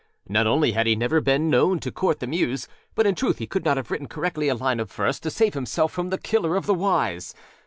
Not 0.27 0.47
only 0.47 0.71
had 0.71 0.87
he 0.87 0.95
never 0.95 1.21
been 1.21 1.51
known 1.51 1.77
to 1.81 1.91
court 1.91 2.21
the 2.21 2.25
muse, 2.25 2.67
but 2.95 3.05
in 3.05 3.13
truth 3.13 3.37
he 3.37 3.45
could 3.45 3.63
not 3.63 3.77
have 3.77 3.91
written 3.91 4.07
correctly 4.07 4.47
a 4.49 4.55
line 4.55 4.79
of 4.79 4.91
verse 4.91 5.19
to 5.19 5.29
save 5.29 5.53
himself 5.53 5.91
from 5.91 6.09
the 6.09 6.17
Killer 6.17 6.55
of 6.55 6.65
the 6.65 6.73
Wise. 6.73 7.35